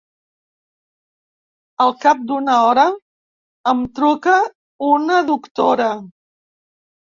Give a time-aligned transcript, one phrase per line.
[1.85, 2.87] Al cap d’una hora,
[3.75, 4.35] em truca
[4.95, 5.89] una doctora.